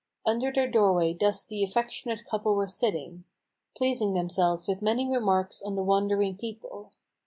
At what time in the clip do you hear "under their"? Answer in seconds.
0.25-0.67